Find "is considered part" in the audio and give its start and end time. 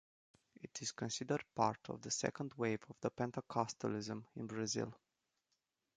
0.81-1.77